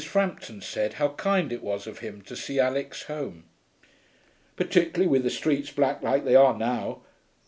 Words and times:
Frampton 0.03 0.61
said 0.61 0.93
how 0.93 1.09
kind 1.09 1.53
it 1.53 1.61
was 1.61 1.85
of 1.85 1.99
him 1.99 2.23
to 2.23 2.35
see 2.35 2.59
Alix 2.59 3.03
home. 3.03 3.43
'Particularly 4.55 5.05
with 5.07 5.21
the 5.21 5.29
streets 5.29 5.69
black 5.69 6.01
like 6.01 6.25
they 6.25 6.33
are 6.35 6.57
now. 6.57 7.03